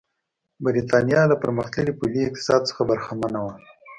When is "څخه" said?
2.69-2.81